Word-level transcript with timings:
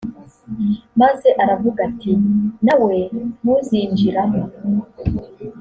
maze 1.01 1.29
aravuga 1.43 1.79
ati 1.89 2.11
«nawe 2.65 2.95
ntuzinjiramo! 3.41 4.43